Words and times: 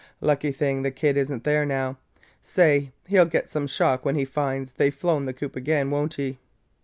Lucky 0.19 0.51
thing 0.51 0.81
the 0.81 0.89
kid 0.89 1.15
is 1.15 1.31
n't 1.31 1.43
there 1.43 1.63
now! 1.63 1.95
Say, 2.41 2.91
he 3.05 3.19
'll 3.19 3.25
get 3.25 3.51
some 3.51 3.67
shock 3.67 4.03
when 4.03 4.15
he 4.15 4.25
finds 4.25 4.71
they 4.71 4.89
've 4.89 4.95
flew 4.95 5.23
the 5.23 5.31
coop 5.31 5.55
again, 5.55 5.91
won't 5.91 6.15
he? 6.15 6.39